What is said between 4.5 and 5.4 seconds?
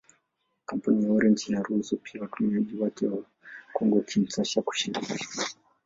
kushiriki.